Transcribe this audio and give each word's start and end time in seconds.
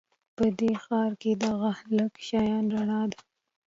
په 0.35 0.45
دې 0.59 0.71
ښار 0.83 1.11
کې 1.21 1.31
دغه 1.43 1.71
لږه 1.97 2.21
شان 2.27 2.63
رڼا 2.75 3.01
ده 3.11 3.19